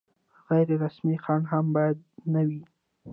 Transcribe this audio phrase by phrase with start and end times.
[0.49, 1.97] غیر رسمي خنډ هم باید
[2.33, 2.61] نه وي.